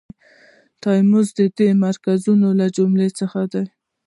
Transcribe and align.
تلاموس 0.81 1.27
د 1.39 1.39
دې 1.57 1.69
مرکزونو 1.83 2.47
له 2.59 2.65
جملو 2.75 3.07
څخه 3.19 3.41
دی. 3.53 3.65